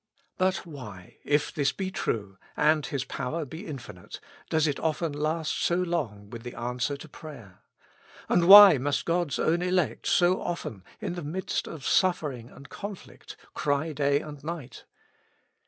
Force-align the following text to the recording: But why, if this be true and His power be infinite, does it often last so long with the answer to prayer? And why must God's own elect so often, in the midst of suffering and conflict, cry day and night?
But 0.39 0.65
why, 0.65 1.17
if 1.23 1.53
this 1.53 1.71
be 1.71 1.91
true 1.91 2.39
and 2.57 2.87
His 2.87 3.05
power 3.05 3.45
be 3.45 3.67
infinite, 3.67 4.19
does 4.49 4.65
it 4.65 4.79
often 4.79 5.11
last 5.13 5.61
so 5.61 5.75
long 5.75 6.31
with 6.31 6.41
the 6.41 6.55
answer 6.55 6.97
to 6.97 7.07
prayer? 7.07 7.59
And 8.27 8.47
why 8.47 8.79
must 8.79 9.05
God's 9.05 9.37
own 9.37 9.61
elect 9.61 10.07
so 10.07 10.41
often, 10.41 10.83
in 11.01 11.13
the 11.13 11.21
midst 11.21 11.67
of 11.67 11.85
suffering 11.85 12.49
and 12.49 12.67
conflict, 12.67 13.37
cry 13.53 13.93
day 13.93 14.21
and 14.21 14.43
night? 14.43 14.85